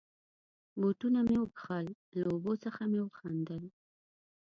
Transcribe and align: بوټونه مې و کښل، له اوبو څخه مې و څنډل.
بوټونه 0.79 1.19
مې 1.27 1.37
و 1.41 1.45
کښل، 1.57 1.87
له 2.19 2.25
اوبو 2.33 2.53
څخه 2.63 2.81
مې 2.91 2.99
و 3.03 3.07
څنډل. 3.17 3.63